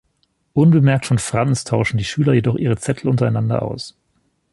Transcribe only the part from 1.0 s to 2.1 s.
von Franz tauschen die